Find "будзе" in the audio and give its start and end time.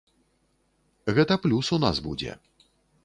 2.07-2.31